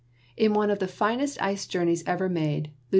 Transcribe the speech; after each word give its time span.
In 0.35 0.55
one 0.55 0.71
of 0.71 0.79
the 0.79 0.87
finest 0.87 1.39
ice 1.43 1.67
journeys 1.67 2.03
ever 2.07 2.27
made, 2.27 2.69
Lieut. 2.69 2.73